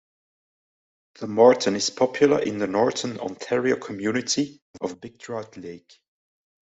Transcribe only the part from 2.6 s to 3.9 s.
northern Ontario